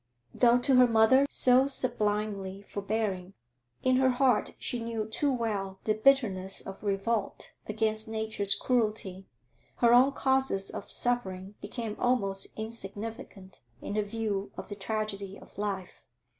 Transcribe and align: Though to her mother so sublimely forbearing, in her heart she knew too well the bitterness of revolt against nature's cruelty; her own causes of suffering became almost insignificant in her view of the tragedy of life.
Though 0.33 0.57
to 0.57 0.77
her 0.77 0.87
mother 0.87 1.27
so 1.29 1.67
sublimely 1.67 2.63
forbearing, 2.63 3.35
in 3.83 3.97
her 3.97 4.09
heart 4.09 4.55
she 4.57 4.79
knew 4.83 5.05
too 5.07 5.31
well 5.31 5.77
the 5.83 5.93
bitterness 5.93 6.59
of 6.59 6.81
revolt 6.81 7.51
against 7.67 8.07
nature's 8.07 8.55
cruelty; 8.55 9.27
her 9.75 9.93
own 9.93 10.13
causes 10.13 10.71
of 10.71 10.89
suffering 10.89 11.53
became 11.61 11.95
almost 11.99 12.47
insignificant 12.57 13.61
in 13.79 13.93
her 13.93 14.01
view 14.01 14.51
of 14.57 14.69
the 14.69 14.75
tragedy 14.75 15.37
of 15.37 15.55
life. 15.59 16.03